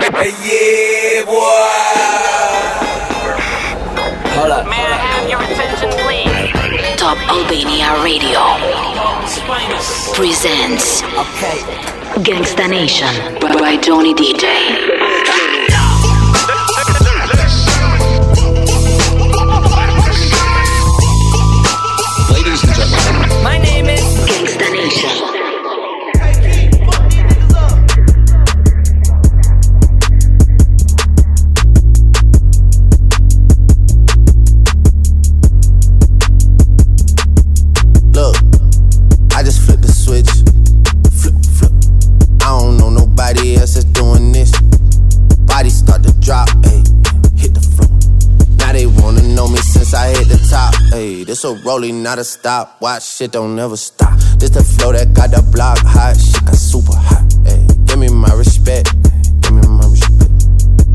[0.00, 1.32] yeah, boy.
[4.34, 4.66] Hold up.
[4.66, 6.96] May I have your attention, please?
[6.98, 8.40] Top Albania Radio
[10.14, 11.58] presents Okay.
[12.22, 14.91] Gangsta Nation by Johnny DJ.
[51.02, 52.80] This a rolling, not a stop.
[52.80, 54.16] Watch shit don't never stop.
[54.38, 56.14] This the flow that got the block hot.
[56.14, 57.66] Shit got super hot, ayy.
[57.86, 58.86] Give me my respect.
[59.42, 60.30] Give me my respect.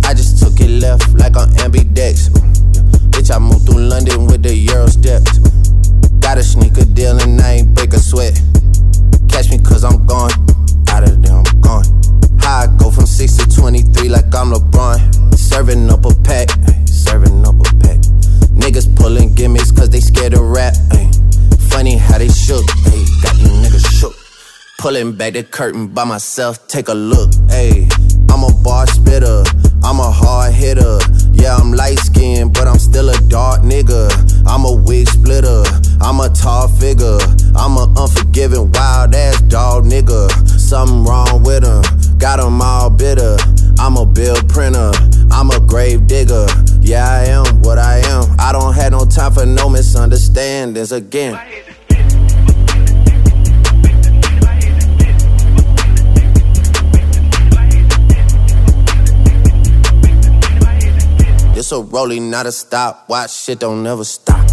[0.07, 2.31] I just took it left like on ambidex.
[3.11, 5.39] Bitch, I moved through London with the Euro steps.
[6.23, 8.39] Got a sneaker deal and I ain't break a sweat.
[9.27, 10.31] Catch me cause I'm gone.
[10.87, 11.83] Out of there, I'm gone.
[12.47, 15.35] I go from 6 to 23 like I'm LeBron.
[15.35, 16.47] Serving up a pack,
[16.87, 17.99] serving up a pack.
[18.57, 20.73] Niggas pulling gimmicks cause they scared to rap.
[20.91, 21.09] ay.
[21.69, 24.13] Funny how they shook, ay, got you niggas shook.
[24.79, 27.29] Pulling back the curtain by myself, take a look.
[27.49, 27.89] Ayy,
[28.31, 29.43] I'm a bar spitter,
[29.83, 30.99] I'm a hard hitter.
[31.33, 34.09] Yeah, I'm light skinned, but I'm still a dark nigga.
[34.47, 35.63] I'm a wig splitter,
[36.01, 37.19] I'm a tall figure.
[37.55, 40.29] I'm a unforgiving, wild ass dog nigga.
[40.59, 43.37] Something wrong with him, got him all bitter.
[43.79, 44.91] I'm a bill printer,
[45.31, 46.47] I'm a grave digger.
[46.87, 48.23] Yeah, I am what I am.
[48.39, 51.33] I don't have no time for no misunderstandings again.
[61.53, 63.09] This a rolling, not a stop.
[63.09, 64.46] Watch shit don't never stop.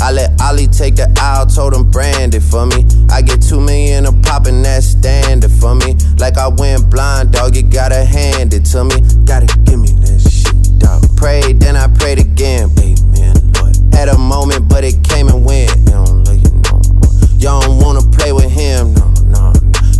[0.00, 2.86] I let Ollie take the aisle, told him brand it for me.
[3.10, 5.96] I get two million a pop and that's standard for me.
[6.18, 9.00] Like I went blind, dog, you gotta hand it to me.
[9.24, 11.02] Gotta give me that shit, dog.
[11.16, 13.76] Prayed, then I prayed again, amen, Lord.
[13.92, 15.76] Had a moment, but it came and went.
[15.76, 17.12] You don't love you no more.
[17.34, 19.52] You don't wanna play with him, no, no, no.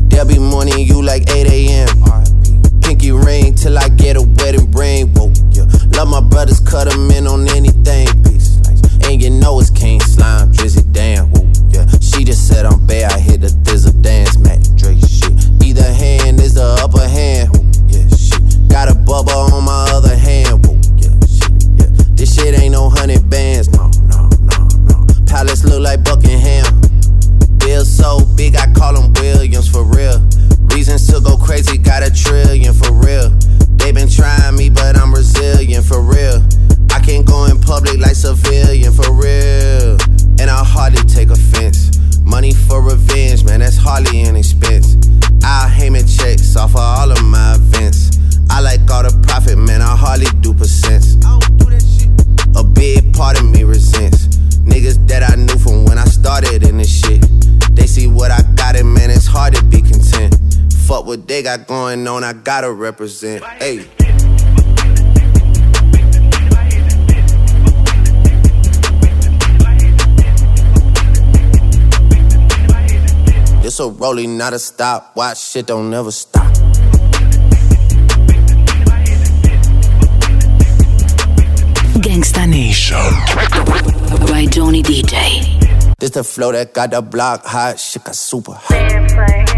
[0.09, 1.89] There'll be morning you like 8 a.m.
[2.81, 5.09] Pinky ring till I get a wedding ring.
[5.13, 5.67] Whoa, yeah.
[5.99, 8.07] Love my brothers, cut 'em in on anything.
[8.25, 8.38] Slice.
[9.09, 11.31] And you know it's King Slime, Drizzy, damn.
[11.31, 11.87] Whoa, yeah.
[11.99, 15.33] She just said I'm bad, I hit the thizzle dance, Mac Dre shit.
[15.65, 17.49] Either hand is the upper hand.
[17.49, 18.69] Whoa, yeah, shit.
[18.69, 20.18] Got a bubba on my other hand.
[61.57, 63.43] Got going on, I gotta represent.
[63.43, 63.79] Hey.
[73.63, 75.17] This a rolling, not a stop.
[75.17, 76.53] Watch shit don't never stop.
[82.05, 82.99] Gangsta Nation
[84.27, 85.97] by Johnny DJ.
[85.99, 87.81] This the flow that got the block hot.
[87.81, 89.58] Shit got super hot.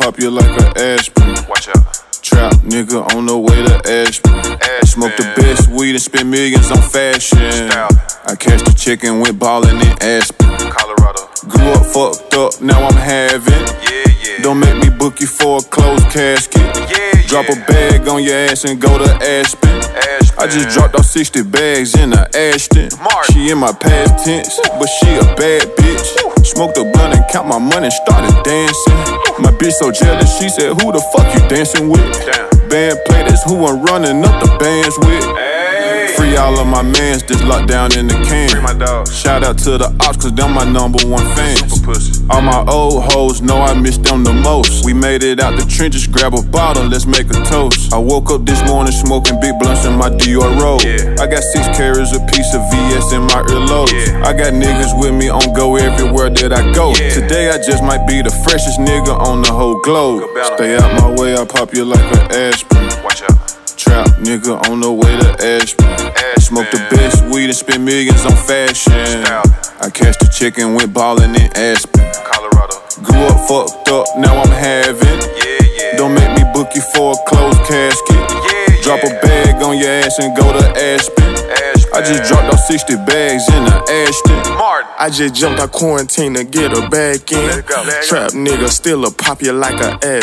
[0.00, 1.36] Out my way, I pop you like an aspirin.
[1.48, 2.02] Watch out.
[2.22, 4.30] Trap nigga on the way to Ashby.
[4.86, 7.38] Smoke the best weed and spend millions on fashion.
[7.38, 10.48] I catch the chicken, went ballin' in Aspen.
[10.70, 11.28] Colorado.
[11.48, 13.52] Grew up fucked up, now I'm having.
[13.82, 14.42] Yeah, yeah.
[14.42, 16.62] Don't make me book you for a closed casket.
[16.62, 19.70] Yeah, Drop a bag on your ass and go to Aspen.
[20.38, 22.90] I just dropped off 60 bags in a Ashton.
[23.32, 26.21] She in my past tense, but she a bad bitch.
[26.52, 28.94] Smoked a blunt and count my money, started dancing.
[29.40, 32.04] My bitch so jealous, she said, Who the fuck you dancing with?
[32.68, 35.51] Band play, that's who I'm running up the bands with.
[36.22, 38.54] Free all of my mans just locked down in the can.
[39.10, 41.82] Shout out to the ops, cause them my number one fans.
[42.30, 44.86] All my old hoes know I miss them the most.
[44.86, 47.92] We made it out the trenches, grab a bottle, let's make a toast.
[47.92, 50.86] I woke up this morning smoking big blunts in my Dior robe.
[51.18, 53.90] I got six carats a piece of VS in my earlobes.
[54.22, 56.94] I got niggas with me on go everywhere that I go.
[56.94, 60.22] Today I just might be the freshest nigga on the whole globe.
[60.54, 63.02] Stay out my way, I pop you like an aspirin.
[63.02, 63.58] Watch out.
[63.76, 66.01] Trap nigga on the way to Ashby.
[66.52, 68.92] Smoke the best weed and spend millions on fashion.
[69.80, 72.04] I cashed the check and went ballin' in Aspen.
[72.28, 72.76] Colorado.
[73.00, 75.20] Grew up fucked up, now I'm having.
[75.32, 75.96] Yeah, yeah.
[75.96, 78.20] Don't make me book you for a closed casket.
[78.20, 81.41] Yeah, Drop a bag on your ass and go to Aspen.
[81.94, 83.76] I just dropped off 60 bags in the
[84.08, 84.56] Ashton.
[84.56, 84.90] Martin.
[84.98, 87.38] I just jumped out quarantine to get her back in.
[87.46, 89.98] Let it go, let it Trap nigga still a pop you like a.
[90.02, 90.20] Yeah,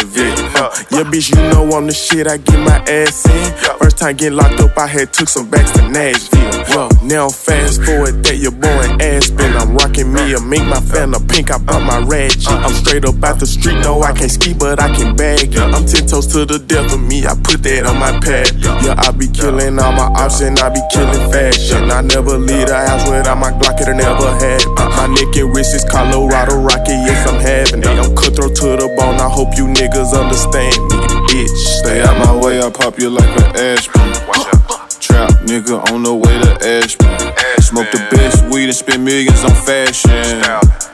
[0.56, 1.04] Uh, yeah.
[1.10, 2.28] bitch, you know I'm the shit.
[2.28, 3.78] I get my ass in.
[3.80, 6.66] First time getting locked up, I had took some backs to Nashville.
[6.70, 9.19] Whoa, now fast forward that your boy in
[11.00, 11.52] a fan a pink.
[11.52, 12.48] I bought my ratchet.
[12.48, 13.80] Uh, I'm straight up out the street.
[13.82, 15.60] No, I can't ski, but I can bag it.
[15.60, 17.26] I'm ten toes to the death of me.
[17.26, 18.52] I put that on my pad.
[18.84, 21.92] Yeah, I be killing all my ops and I be killing fashion.
[21.92, 23.80] I never leave the house without my Glock.
[23.82, 24.72] It'll never happen.
[24.78, 25.08] Uh-huh.
[25.08, 26.96] My neck and wrist is Colorado Rocky.
[27.08, 27.88] Yes, I'm having it.
[27.88, 29.20] I'm cutthroat to the bone.
[29.20, 30.98] I hope you niggas understand me,
[31.32, 31.58] bitch.
[31.80, 33.78] Stay out my way, I pop you like an.
[34.28, 35.00] Watch.
[35.00, 37.19] Trap nigga on the way to Ashby.
[37.70, 40.10] Smoke the best weed and spend millions on fashion.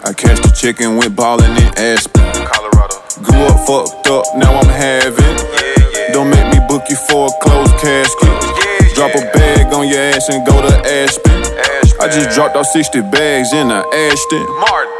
[0.03, 2.19] I cashed the check and went ballin' in Aspen.
[2.43, 2.99] Colorado.
[3.23, 5.23] Grew up fucked up, now I'm having.
[5.23, 6.11] Yeah, yeah.
[6.11, 8.27] Don't make me book you for a closed casket.
[8.27, 11.47] Yeah, Drop a bag on your ass and go to Aspen.
[11.55, 12.01] Ashton.
[12.01, 14.43] I just dropped off 60 bags in the Ashton.
[14.59, 14.91] Martin.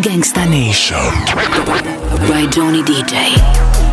[0.00, 2.03] Gangsta Nation.
[2.28, 3.36] By Johnny DJ.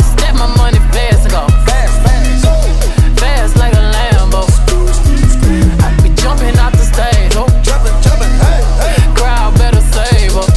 [0.01, 4.47] Step my money fast and go fast, fast, fast like a Lambo.
[5.83, 9.13] I be jumping out the stage, oh, jumping, jumping, hey, hey.
[9.15, 10.49] Crowd better save up.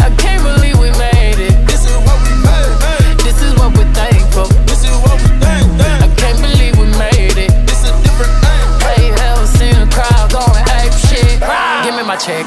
[0.00, 1.54] I can't believe we made it.
[1.66, 4.48] This is what we made, This is what we're thankful.
[4.64, 5.68] This is what we think,
[6.00, 7.52] I can't believe we made it.
[7.68, 8.66] This is different thing.
[8.88, 11.42] Hey, ever seen a crowd going ape shit?
[11.42, 11.82] Ah.
[11.84, 12.44] Give me my check.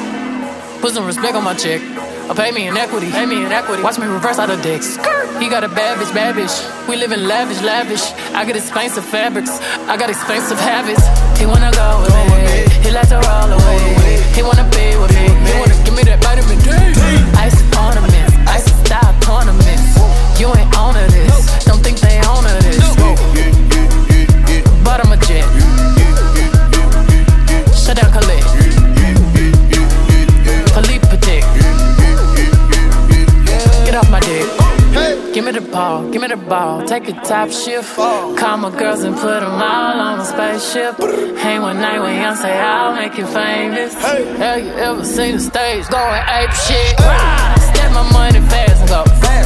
[0.82, 1.82] Put some respect on my check.
[2.30, 3.12] Or pay me in equity.
[3.12, 3.84] Pay me in equity.
[3.84, 4.98] Watch me reverse out of dicks.
[5.38, 6.56] He got a bad bitch, bad bitch.
[6.90, 8.02] We live in lavish, lavish.
[8.34, 9.52] I got expensive fabrics.
[9.86, 11.06] I got expensive habits.
[11.40, 12.66] He wanna go with me.
[12.82, 14.24] He like to roll away.
[14.34, 15.26] He wanna be with me.
[15.46, 16.70] He wanna give me that vitamin D.
[17.38, 18.34] Ice ornaments.
[18.50, 19.94] Ice style ornaments.
[20.40, 21.15] You ain't on to
[35.66, 36.86] the ball, give me the ball.
[36.86, 37.96] Take a top shift.
[37.96, 40.98] Call my girls and put them all on a spaceship.
[41.38, 43.94] Hang one night when Yoncé I'll make you famous.
[43.94, 44.26] Hey.
[44.38, 46.96] Have you ever seen the stage going ape shit?
[47.70, 49.45] Step my money fast and go fast.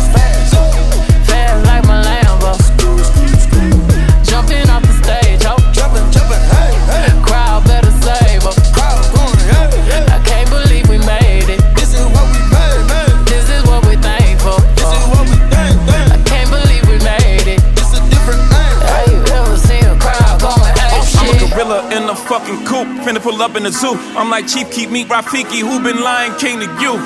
[23.39, 23.95] Up in the zoo.
[24.19, 26.99] I'm like Chief Keef Meat Rafiki, who been lying king to you?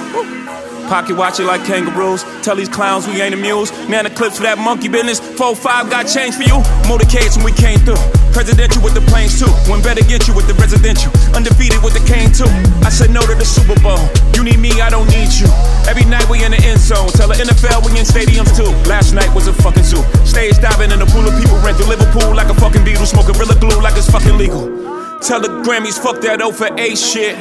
[0.90, 2.26] Pocket watch it like kangaroos.
[2.42, 3.70] Tell these clowns we ain't amused.
[3.88, 5.22] Nana clips for that monkey business.
[5.22, 6.58] 4-5 got change for you.
[6.90, 8.02] Motorcades when we came through.
[8.34, 9.52] Presidential with the planes too.
[9.70, 11.14] When better get you with the residential.
[11.38, 12.50] Undefeated with the cane too.
[12.82, 14.02] I said no to the Super Bowl.
[14.34, 15.46] You need me, I don't need you.
[15.86, 17.14] Every night we in the end zone.
[17.14, 18.74] Tell the NFL we in stadiums too.
[18.90, 20.02] Last night was a fucking zoo.
[20.26, 21.62] Stage diving in a pool of people.
[21.62, 23.06] Rent to Liverpool like a fucking Beatle.
[23.06, 24.93] Smoke Gorilla Glue like it's fucking legal.
[25.24, 27.38] Tell the Grammys, fuck that over A shit.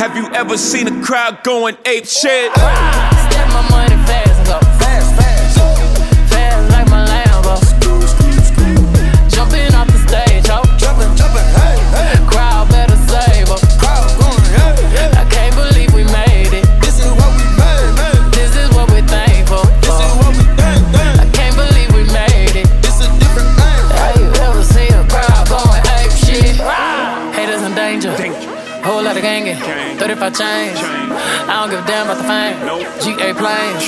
[0.00, 2.50] Have you ever seen a crowd going ape shit?
[2.52, 4.35] Step my money fast,
[30.16, 30.32] Gang.
[30.32, 30.78] 35 change.
[31.48, 33.16] I don't give a damn about the fame.
[33.16, 33.84] GA planes,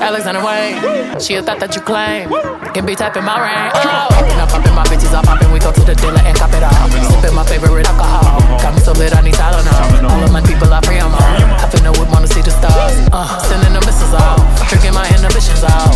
[0.00, 1.20] Alexander Wang.
[1.20, 2.28] She a thought that you claim.
[2.72, 3.70] Can be tapping my rain.
[3.74, 5.50] Oh, popping my bitches, I popping.
[5.52, 6.72] We go to the dealer and cop it all.
[7.12, 8.40] Sipping my favorite alcohol.
[8.58, 10.08] Got me so lit, I need Tylenol.
[10.08, 11.36] All of my people, I pray I'm on.
[11.60, 12.96] I finna whip, wanna see the stars.
[13.12, 14.40] Uh, sending the missiles out.
[14.68, 15.92] Drinking my inhibitions out.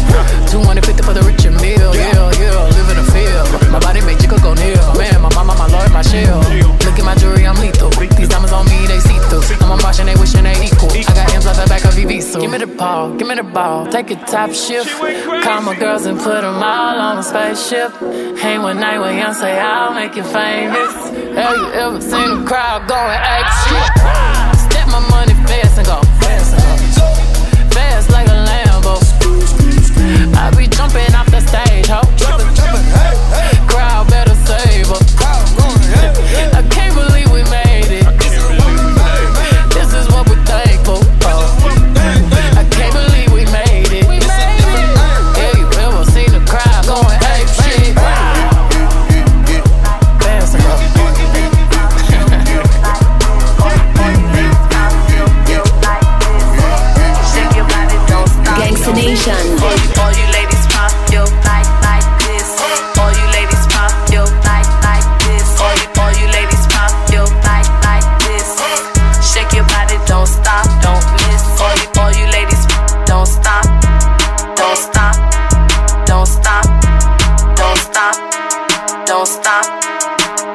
[0.52, 1.90] 250 for the rich and meal.
[1.96, 3.48] Yeah, yeah, live in the field.
[3.72, 4.76] My body make you go near.
[4.96, 6.44] Man, my mama, my lord, my shield.
[6.84, 7.90] Look at my jewelry, I'm lethal.
[7.90, 9.44] These diamonds on me, they see through.
[9.60, 10.90] I'm a Martian, they wishing they equal.
[10.92, 13.34] I got M's off the back of VV, so give me the ball, give me
[13.34, 13.86] the ball.
[13.86, 14.90] Take a top shift.
[15.44, 17.92] Call my girls and put them all on a spaceship.
[18.42, 20.92] Hang one night with Yoncé I'll make you famous.
[21.38, 23.78] Have you ever seen a crowd going extra?
[24.66, 26.50] Step my money fast and go fast.
[27.72, 28.98] Fast like a Lambo.
[30.34, 31.31] I be jumping off
[79.22, 79.64] don't stop,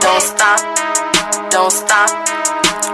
[0.02, 0.60] don't stop,
[1.50, 2.10] don't stop,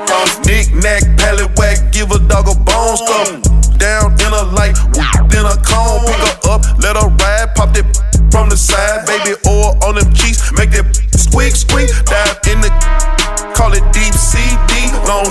[0.06, 0.46] don't stop.
[0.46, 3.42] Knick knack, pallet whack, give a dog a bone stuff.
[3.82, 4.78] Down in a light,
[5.34, 7.90] then a cone, pick her up, let her ride, pop that
[8.30, 10.86] from the side, baby oil on them cheeks, make that
[11.18, 11.90] squeak squeak.
[12.06, 12.70] Down in the,
[13.58, 15.26] call it deep CD, long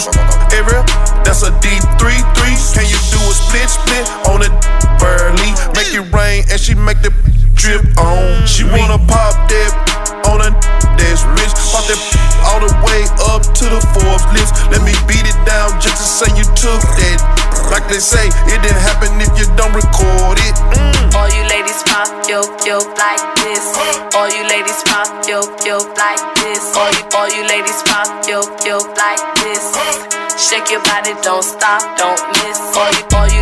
[0.50, 0.82] area,
[1.22, 2.58] that's a deep three three.
[2.74, 4.50] Can you do a split split on it?
[4.98, 7.14] Burly, make it rain and she make the
[7.54, 8.44] drip on.
[8.44, 9.31] She wanna pop
[13.58, 14.56] to the Forbes list.
[14.72, 17.20] Let me beat it down just to say you took that.
[17.70, 20.56] Like they say, it didn't happen if you don't record it.
[20.76, 21.14] Mm.
[21.16, 23.64] All you ladies pop yo yo like this.
[24.16, 26.72] All you ladies pop yo yo like this.
[26.76, 29.64] All you all you ladies pop yo yo like this.
[30.36, 32.60] Shake your body, don't stop, don't miss.
[32.76, 33.41] All you all you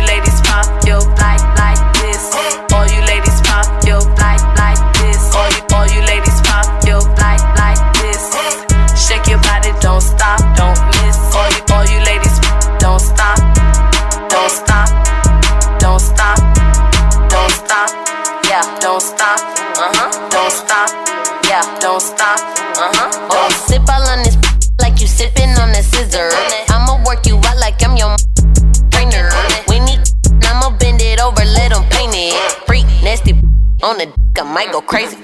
[34.01, 35.17] the dick, I might go crazy.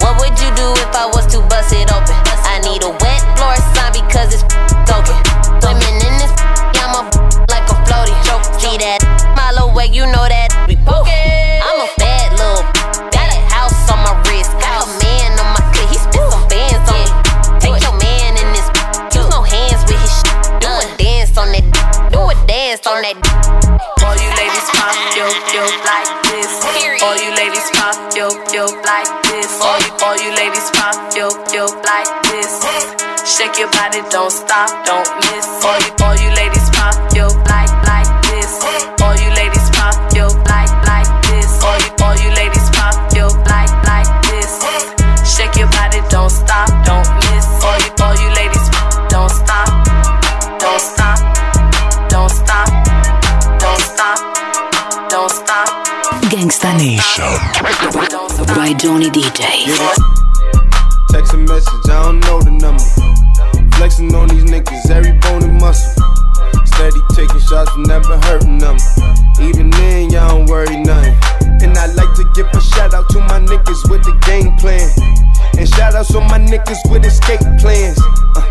[0.00, 0.23] What
[33.54, 35.46] Shake your body, don't stop, don't miss.
[35.62, 38.50] All you all you ladies pop yo like like this.
[39.00, 41.62] All you ladies pop yo like like this.
[41.62, 44.58] All you all you ladies pop yo like like this.
[45.22, 47.46] Shake your body, don't stop, don't miss.
[47.62, 48.66] All you all you ladies
[49.06, 49.70] don't stop,
[50.58, 51.18] don't stop,
[52.10, 52.68] don't stop,
[53.62, 54.18] don't stop,
[55.08, 55.68] don't stop,
[56.26, 57.30] Gangsta Nation.
[58.56, 59.46] By Johnny DJ.
[61.10, 63.03] Text a message, I don't know the number.
[63.84, 65.92] Flexing on these niggas, every bone and muscle.
[66.64, 68.78] Steady taking shots, never hurting them.
[69.42, 71.12] Even then, y'all don't worry nothing.
[71.60, 74.88] And I like to give a shout out to my niggas with the game plan.
[75.58, 78.00] And shout outs on my niggas with escape plans.
[78.34, 78.48] Uh,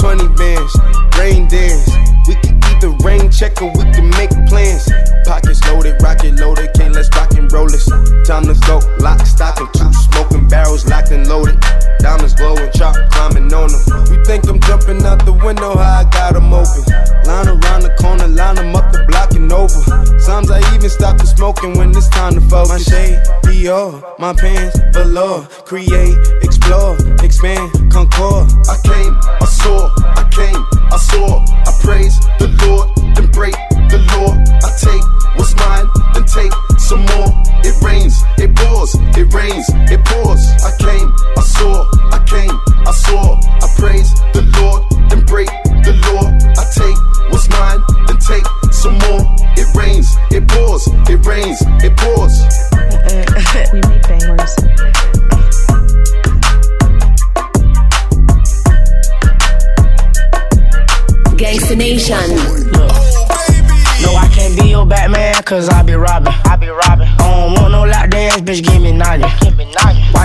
[0.00, 0.74] 20 bands,
[1.22, 1.86] rain dance.
[2.26, 4.90] We can either rain check or we can make plans.
[5.24, 7.86] Pockets loaded, rocket loaded, okay, let's rock and roll this.
[8.26, 11.62] Time to go, lock, stock, and two smoking barrels locked and loaded.
[24.18, 25.46] My pants, velour.
[25.64, 28.50] Create, explore, expand, concord.
[28.68, 28.76] I
[61.84, 62.16] Nation.
[64.00, 66.32] No, I can't be your Batman, cause I be robbing.
[66.46, 67.08] I be robbing.
[67.08, 69.53] I don't want no lap dance, bitch, give me nothing.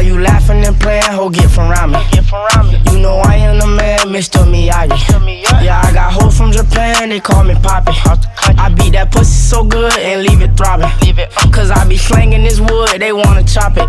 [0.09, 1.99] You laughing and playing, ho, get from around me.
[2.11, 2.81] Get from around me.
[2.91, 4.41] You know I am the man, Mr.
[4.43, 4.97] Miyagi.
[5.63, 7.93] Yeah, I got hoes from Japan, they call me Poppy.
[8.57, 10.89] I beat that pussy so good and leave it throbbing.
[11.01, 11.29] Leave it.
[11.53, 13.87] Cause I be slanging this wood, they wanna chop it.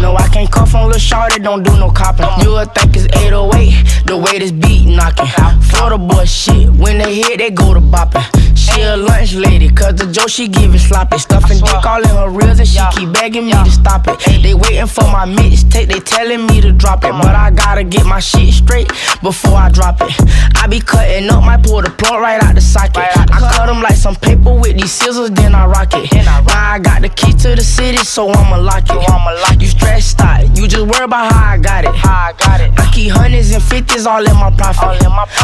[0.00, 2.28] No, I can't cuff on Lil Shorty, don't do no copping.
[2.44, 5.26] You would think it's 808, the way this beat knocking.
[5.62, 8.24] Florida boy shit, when they hit, they go to bopping.
[8.54, 11.18] She a lunch lady, cause the joke she give it sloppy.
[11.18, 14.18] Stuffing dick all in her reels and she keep begging me to stop it.
[14.42, 17.12] They waiting for my mixtape, they telling me to drop it.
[17.12, 18.88] But I gotta get my shit straight
[19.22, 20.12] before I drop it.
[20.56, 22.96] I be cutting up, might pull the plug right out the socket.
[22.98, 26.12] I cut them like some paper with these scissors, then I rock it.
[26.12, 29.60] Now I got the key to the city, so I'ma lock it.
[29.60, 31.94] You stressed out, you just worry about how I got it.
[31.94, 32.72] How I got it.
[32.78, 35.02] I keep hundreds and fifties all in my profit.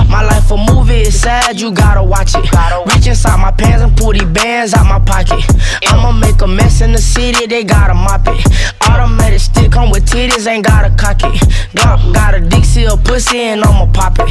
[0.08, 2.44] My life a movie, it's sad, you gotta watch it.
[2.86, 5.44] Reach inside my pants and pull these bands out my pocket.
[5.88, 8.46] I'ma make a mess in the city, they gotta mop it.
[8.88, 11.34] Automatic stick come with titties, ain't gotta cock it.
[11.76, 14.28] Glock got a Dixie, a pussy, and I'ma pop it.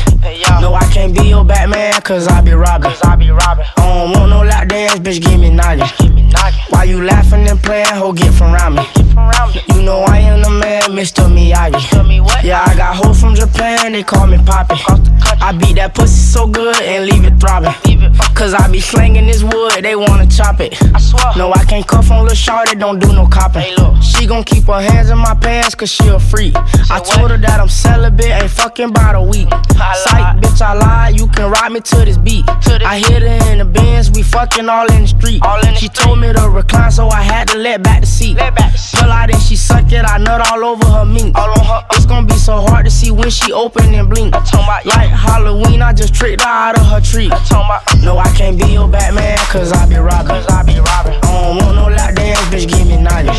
[0.60, 2.92] No, I can't be your Batman, cause I be robbing.
[3.04, 3.66] I be robbing.
[3.78, 5.88] I don't want no lap dance, bitch, give me noggin.
[6.70, 8.84] Why you laughing and playing, ho, get from around me.
[9.76, 11.30] You know I am the man, Mr.
[11.30, 12.44] Miyagi.
[12.44, 14.76] Yeah, I got hoes from Japan, they call me Poppy.
[15.42, 17.74] I beat that pussy so good and leave it throbbing.
[18.42, 20.74] Cause I be slanging this wood, they wanna chop it.
[20.96, 21.32] I swear.
[21.38, 23.62] No, I can't cuff on Lil Shorty, don't do no copping.
[24.02, 26.56] She gon' keep her hands in my pants cause she a freak.
[26.90, 29.48] I told her that I'm celibate, ain't fucking about a week.
[29.78, 32.44] Psych, bitch, I lied, you can ride me to this beat.
[32.50, 35.44] I hit her in the Benz, we fucking all in the street.
[35.44, 38.38] all in She told me to recline, so I had to let back the seat.
[38.38, 38.56] back
[38.96, 41.36] Pull out and she suck it, I nut all over her meat.
[41.92, 44.34] It's gonna be so hard to see when she open and blink.
[44.34, 47.30] Like Halloween, I just tricked her out of her tree.
[48.02, 50.44] No, I can't be your Batman, cause I be robbing.
[50.50, 51.18] I be robbing.
[51.24, 53.34] I don't want no dance, bitch, give me noggin.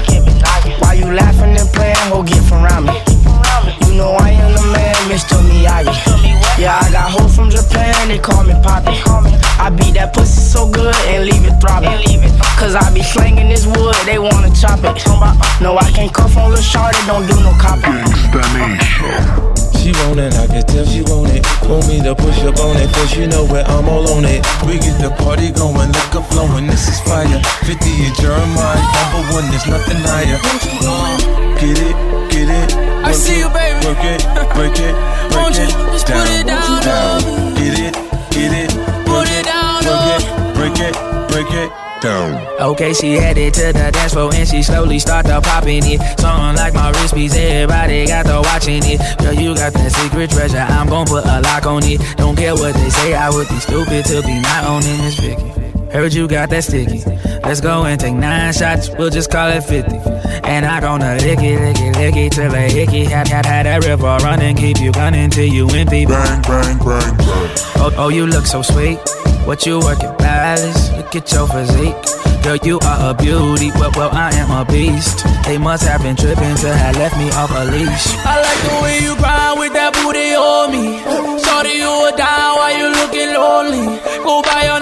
[0.81, 2.95] Why you laughing and playing, ho, get from around me.
[3.87, 5.37] You know I am the man, Mr.
[5.49, 5.95] Miyagi.
[6.59, 8.97] Yeah, I got hoes from Japan, they call me Poppy.
[9.59, 11.99] I beat that pussy so good and leave it throbbing.
[12.59, 15.03] Cause I be slanging this wood, they wanna chop it.
[15.61, 18.03] No, I can't cuff on Lil Shorty, don't do no copping.
[19.83, 21.43] She want it, I can tell she want it.
[21.67, 24.47] Want me to push up on it, cause you know where I'm all on it.
[24.63, 27.27] We get the party going, liquor flowing, this is fire.
[27.67, 27.75] 50
[28.07, 30.39] and Jeremih, number one, there's nothing higher.
[30.87, 31.19] Uh,
[31.59, 31.97] get it,
[32.31, 32.71] get it.
[33.03, 33.83] I see you, baby.
[33.83, 34.23] Work it,
[34.55, 34.95] break it,
[35.35, 35.71] break Won't it.
[35.91, 37.21] just put it down, down.
[37.59, 37.95] Get it,
[38.31, 38.71] get it,
[39.03, 40.95] Put work it it, down, work it, break it,
[41.27, 41.92] break it.
[42.03, 42.35] Down.
[42.61, 46.01] Okay, she headed to the dance floor and she slowly start to popping it.
[46.19, 48.99] Something like my wrist piece, everybody got to watching it.
[49.19, 52.01] Girl, you got that secret treasure, I'm gon' put a lock on it.
[52.17, 55.62] Don't care what they say, I would be stupid to be not owning this Vicky.
[55.93, 57.05] Heard you got that sticky.
[57.45, 59.95] Let's go and take nine shots, we'll just call it 50.
[60.43, 63.05] And I gonna lick it, lick it, lick it till a hickey.
[63.05, 66.07] Had, had, had that river running, keep you gunning till you empty.
[66.07, 67.53] Bang, bang, bang, bang.
[67.77, 68.99] Oh, oh, you look so sweet.
[69.45, 70.91] What you working, balance?
[70.93, 72.23] Look at your physique.
[72.43, 75.27] Girl, you are a beauty, well, well, I am a beast.
[75.45, 78.17] They must have been tripping to have left me off a leash.
[78.25, 80.99] I like the way you grind with that booty on me.
[81.39, 84.01] Shorty, you a down while you looking lonely.
[84.25, 84.82] Go buy another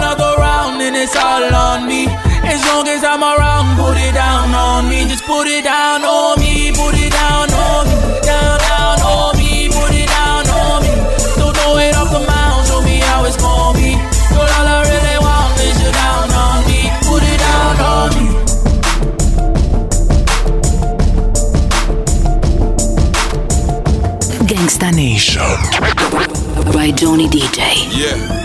[1.13, 2.07] it's all on me.
[2.43, 5.03] As long as I'm around, put it down on me.
[5.07, 6.71] Just put it down on me.
[6.71, 7.95] Put it down on me.
[8.23, 9.67] Down, down on me.
[9.69, 10.91] Put it down on me.
[11.35, 12.67] So throw it off the mound.
[12.67, 13.91] Show me how it's gonna be.
[14.31, 16.79] Girl, all I really want is you down on me.
[17.07, 18.25] Put it down on me.
[24.47, 25.51] Gangsta Nation.
[26.71, 27.59] By Johnny DJ.
[27.91, 28.40] Yeah.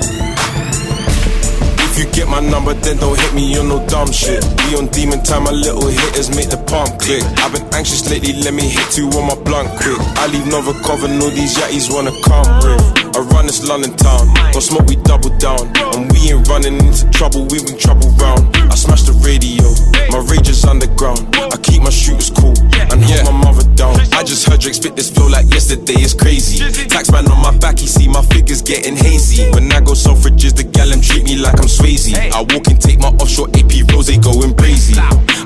[1.97, 4.45] If you get my number, then don't hit me on no dumb shit.
[4.69, 7.25] We on demon time, my little hitters make the pump click.
[7.41, 9.97] I've been anxious lately, let me hit two on my blunt quick.
[10.21, 13.17] I leave Nova cover, all these yatties wanna come with.
[13.17, 15.73] I run this London town, gon' smoke, we double down.
[15.97, 18.45] And we ain't running into trouble, we bring trouble round.
[18.69, 19.65] I smash the radio,
[20.13, 21.25] my rage is underground.
[21.33, 22.53] I keep my shooters cool
[22.93, 23.97] and hold my mother down.
[24.13, 26.61] I just heard Drake spit this flow like yesterday, it's crazy.
[26.93, 29.49] Taxman on my back, he see my figures getting hazy.
[29.57, 30.36] When I go suffrages,
[31.37, 32.15] me like I'm Swayze.
[32.15, 34.95] I walk and take my offshore AP rose, they going crazy.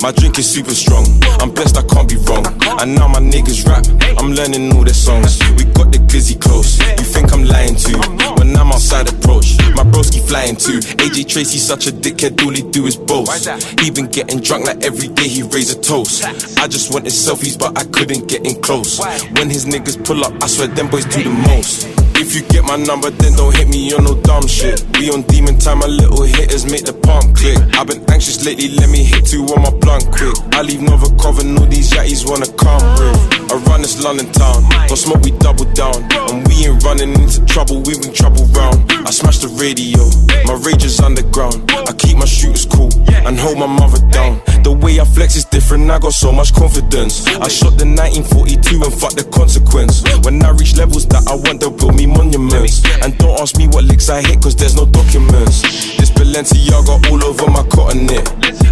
[0.03, 1.05] My drink is super strong,
[1.41, 2.47] I'm blessed, I can't be wrong.
[2.81, 3.85] And now my niggas rap,
[4.19, 5.39] I'm learning all their songs.
[5.57, 7.99] We got the glizzy close, you think I'm lying to?
[8.39, 10.81] When I'm outside approach, my broski flying too.
[11.03, 13.49] AJ Tracey such a dickhead, all he do is boast.
[13.81, 16.25] He been getting drunk like every day he raise a toast.
[16.59, 18.99] I just wanted selfies, but I couldn't get in close.
[19.37, 22.00] When his niggas pull up, I swear them boys do the most.
[22.31, 24.87] If you get my number, then don't hit me on no dumb shit.
[24.95, 27.59] We on demon time, my little hitters make the pump click.
[27.75, 30.39] I've been anxious lately, let me hit two on my blunt quick.
[30.55, 33.51] I leave Nova cover, all these yatties wanna come with.
[33.51, 36.07] I run this London town, gon' smoke, we double down.
[36.31, 38.79] And we ain't running into trouble, we bring trouble round.
[39.03, 39.99] I smash the radio,
[40.47, 41.67] my rage is underground.
[41.67, 42.95] I keep my shooters cool
[43.27, 44.39] and hold my mother down.
[44.63, 47.27] The way I flex is different, I got so much confidence.
[47.27, 50.05] I shot the 1942 and fuck the consequence.
[50.23, 52.85] When I reach levels that I want, they'll build me monuments.
[53.03, 55.63] And don't ask me what licks I hit, cause there's no documents.
[55.97, 58.29] This Balenciaga all over my cotton knit.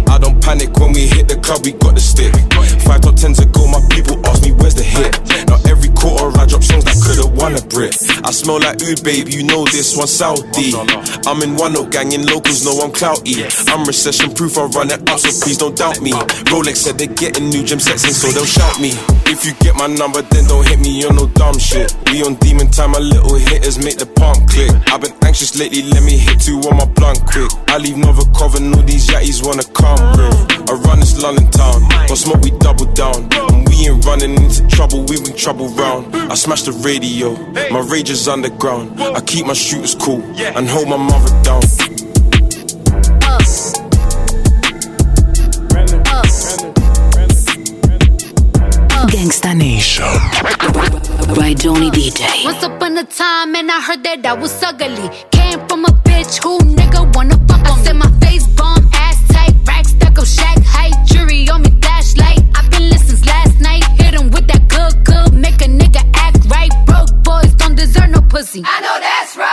[0.09, 2.33] I don't panic when we hit the club, we got the stick.
[2.85, 5.17] Five top tens ago, my people ask me where's the hit.
[5.49, 6.98] Not every quarter I drop songs that
[7.39, 7.95] won a Brit.
[8.23, 10.75] I smell like oud, babe, you know this one Saudi.
[10.75, 10.85] Oh,
[11.25, 13.41] I'm in one note gang, in locals know I'm clouty.
[13.71, 16.11] I'm recession proof, I run it up, so please don't doubt me.
[16.51, 18.91] Rolex said they're getting new gym sets in, so they'll shout me.
[19.31, 21.95] If you get my number, then don't hit me on no dumb shit.
[22.11, 24.71] We on demon time, my little hitters make the pump click.
[24.91, 27.49] I've been anxious lately, let me hit two on my blunt quick.
[27.67, 28.25] I leave Nova
[28.57, 30.69] and all these yatties wanna come with.
[30.69, 33.27] I run this London town, gon' smoke, we double down.
[33.31, 36.15] And we ain't running into trouble, we bring trouble round.
[36.15, 37.28] I smash the radio,
[37.71, 38.99] my rage is underground.
[39.01, 41.61] I keep my shooters cool and hold my mother down.
[49.09, 50.05] Gangsta Nation
[51.35, 52.45] by Johnny DJ.
[52.45, 55.09] Once upon a time, and I heard that I was ugly.
[55.31, 57.58] Came from a bitch who nigga wanna fuck
[68.29, 68.61] pussy.
[68.63, 69.48] I know that's right.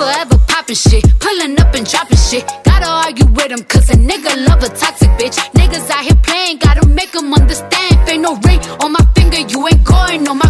[0.00, 2.44] Forever popping shit, pulling up and dropping shit.
[2.64, 5.36] Gotta argue with 'em, cause a nigga love a toxic bitch.
[5.58, 7.94] Niggas out here playing, gotta make 'em understand.
[8.08, 10.49] Ain't no ring on my finger, you ain't going on my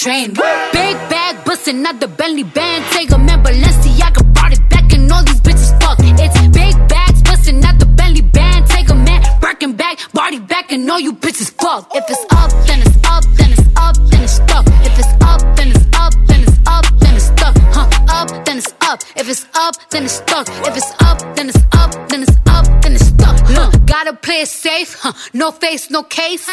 [0.00, 0.28] train.
[0.32, 2.84] Big bag, bustin' out the Bentley band.
[2.92, 5.98] Take a man, Balenciaga brought it back, and all these bitches fuck.
[6.00, 8.66] It's big bags, bustin' out the Bentley band.
[8.66, 11.94] Take a man, Birkin back, body back, and all you bitches fuck.
[11.94, 14.66] If it's up, then it's up, then it's up, then it's stuck.
[14.88, 17.56] If it's up, then it's up, then it's up, then it's stuck.
[17.76, 17.88] Huh?
[18.08, 18.98] Up, then it's up.
[19.16, 20.48] If it's up, then it's stuck.
[20.68, 23.36] If it's up, then it's up, then it's up, then it's stuck.
[23.44, 23.70] Huh?
[23.84, 25.12] Gotta play it safe, huh?
[25.34, 26.48] No face, no case.